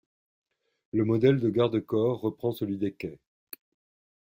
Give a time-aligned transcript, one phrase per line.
[0.93, 3.19] Le modèle de garde-corps reprend celui des quais.